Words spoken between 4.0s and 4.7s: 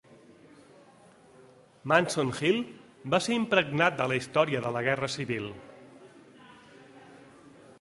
de la història